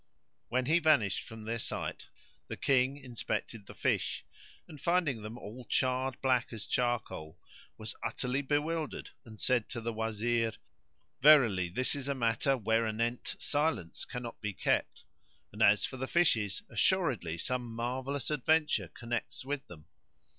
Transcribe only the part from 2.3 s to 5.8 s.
the King inspected the fish; and finding them all